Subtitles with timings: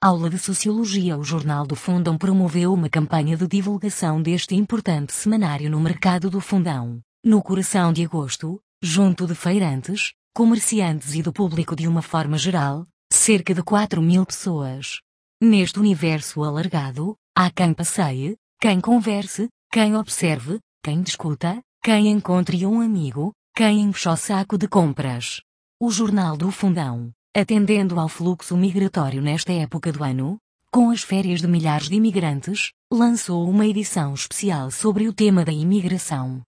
[0.00, 5.68] Aula de Sociologia O Jornal do Fundão promoveu uma campanha de divulgação deste importante semanário
[5.68, 11.74] no mercado do Fundão, no coração de agosto, junto de feirantes, comerciantes e do público
[11.74, 15.00] de uma forma geral, cerca de 4 mil pessoas.
[15.42, 22.80] Neste universo alargado, há quem passeie, quem converse, quem observe, quem discuta, quem encontre um
[22.80, 25.42] amigo, quem enche o saco de compras.
[25.80, 30.38] O Jornal do Fundão atendendo ao fluxo migratório nesta época do ano,
[30.72, 35.52] com as férias de milhares de imigrantes, lançou uma edição especial sobre o tema da
[35.52, 36.42] imigração.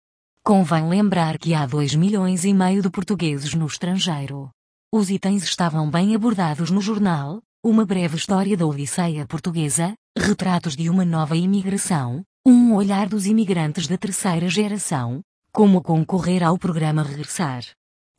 [0.45, 4.51] Convém lembrar que há 2 milhões e meio de portugueses no estrangeiro.
[4.93, 10.91] Os itens estavam bem abordados no jornal, uma breve história da Odisseia portuguesa, retratos de
[10.91, 15.21] uma nova imigração, um olhar dos imigrantes da terceira geração,
[15.53, 17.63] como concorrer ao programa Regressar.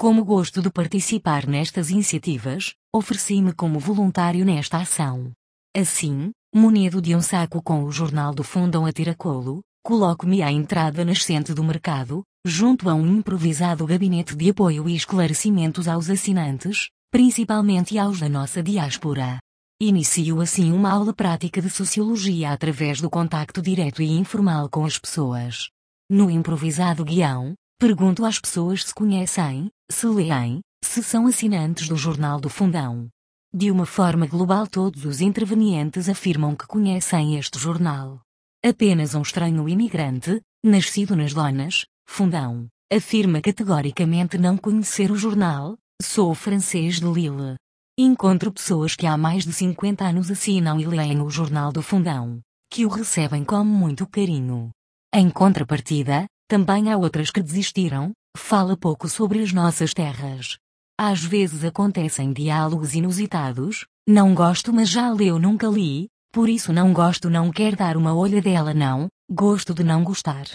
[0.02, 5.32] Como gosto de participar nestas iniciativas, ofereci-me como voluntário nesta ação.
[5.78, 11.06] Assim, munido de um saco com o jornal do Fundão a tiracolo, coloco-me à entrada
[11.06, 17.96] nascente do mercado, junto a um improvisado gabinete de apoio e esclarecimentos aos assinantes, principalmente
[18.00, 19.38] aos da nossa diáspora.
[19.80, 24.98] Inicio assim uma aula prática de sociologia através do contacto direto e informal com as
[24.98, 25.70] pessoas.
[26.10, 32.40] No improvisado guião, Pergunto às pessoas se conhecem, se leem, se são assinantes do Jornal
[32.40, 33.10] do Fundão.
[33.54, 38.22] De uma forma global, todos os intervenientes afirmam que conhecem este jornal.
[38.66, 46.34] Apenas um estranho imigrante, nascido nas Donas, Fundão, afirma categoricamente não conhecer o jornal, sou
[46.34, 47.56] francês de Lille.
[47.98, 52.40] Encontro pessoas que há mais de 50 anos assinam e leem o Jornal do Fundão,
[52.70, 54.72] que o recebem com muito carinho.
[55.14, 60.58] Em contrapartida, também há outras que desistiram, fala pouco sobre as nossas terras.
[61.00, 66.94] Às vezes acontecem diálogos inusitados, não gosto mas já leu nunca li, por isso não
[66.94, 70.46] gosto não quer dar uma olhadela não, gosto de não gostar.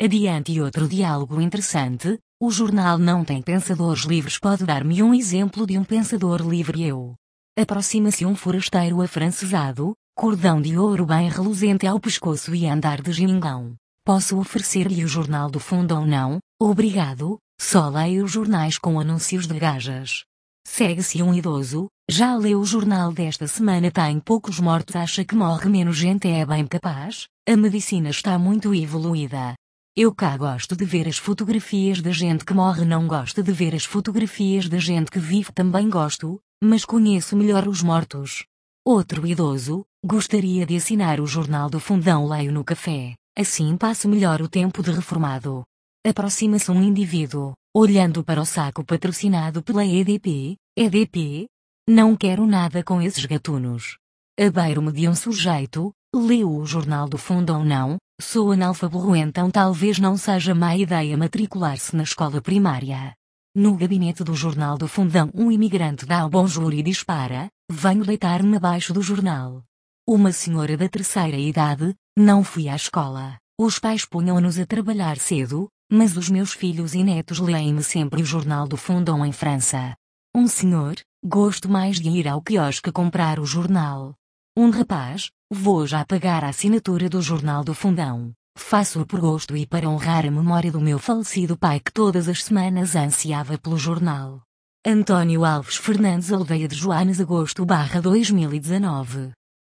[0.00, 5.76] Adiante outro diálogo interessante, o jornal não tem pensadores livres pode dar-me um exemplo de
[5.76, 7.14] um pensador livre eu.
[7.58, 13.74] Aproxima-se um forasteiro afrancesado, cordão de ouro bem reluzente ao pescoço e andar de gingão.
[14.04, 16.38] Posso oferecer-lhe o jornal do fundo ou não?
[16.62, 20.24] Obrigado, só leio jornais com anúncios de gajas.
[20.66, 25.70] Segue-se um idoso, já leu o jornal desta semana tem poucos mortos acha que morre
[25.70, 27.28] menos gente é bem capaz?
[27.48, 29.54] A medicina está muito evoluída.
[29.96, 33.74] Eu cá gosto de ver as fotografias da gente que morre não gosto de ver
[33.74, 38.44] as fotografias da gente que vive também gosto, mas conheço melhor os mortos.
[38.84, 43.14] Outro idoso, gostaria de assinar o jornal do fundão leio no café.
[43.34, 45.64] Assim passo melhor o tempo de reformado.
[46.06, 51.46] Aproxima-se um indivíduo, olhando para o saco patrocinado pela EDP, EDP.
[51.86, 53.98] Não quero nada com esses gatunos.
[54.38, 59.98] Abeiro-me de um sujeito, leu o jornal do fundo ou não, sou analfabeto então talvez
[59.98, 63.12] não seja má ideia matricular-se na escola primária.
[63.54, 68.56] No gabinete do jornal do fundão um imigrante dá o bonjour e dispara, venho deitar-me
[68.56, 69.62] abaixo do jornal.
[70.08, 73.36] Uma senhora da terceira idade, não fui à escola.
[73.60, 78.24] Os pais punham-nos a trabalhar cedo, mas os meus filhos e netos leem-me sempre o
[78.24, 79.96] jornal do Fundão em França.
[80.34, 84.14] Um senhor, gosto mais de ir ao quiosque comprar o jornal.
[84.56, 88.32] Um rapaz, vou já pagar a assinatura do jornal do Fundão.
[88.56, 92.44] Faço-o por gosto e para honrar a memória do meu falecido pai que todas as
[92.44, 94.42] semanas ansiava pelo jornal.
[94.86, 99.32] Antônio Alves Fernandes Aldeia de Joanes Agosto 2019